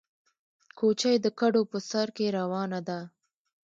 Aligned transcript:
کوچۍ 0.77 1.15
د 1.21 1.27
کډو 1.39 1.61
په 1.71 1.77
سر 1.89 2.07
کې 2.17 2.25
روانه 2.37 2.79
ده 2.87 2.99